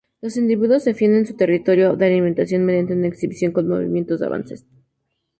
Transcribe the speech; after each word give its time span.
Los 0.19 0.35
individuos 0.35 0.83
defienden 0.83 1.27
su 1.27 1.35
territorio 1.35 1.95
de 1.95 2.07
alimentación 2.07 2.65
mediante 2.65 2.93
una 2.93 3.05
exhibición 3.05 3.51
con 3.51 3.67
movimientos 3.67 4.19
de 4.19 4.25
avances. 4.25 4.65